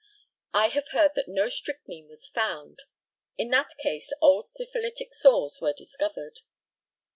I 0.55 0.69
have 0.69 0.87
heard 0.93 1.11
that 1.13 1.27
no 1.27 1.47
strychnine 1.47 2.07
was 2.07 2.25
found. 2.27 2.79
In 3.37 3.49
that 3.51 3.77
case 3.77 4.11
old 4.19 4.49
syphilitic 4.49 5.13
sores 5.13 5.59
were 5.61 5.73
discovered. 5.73 6.39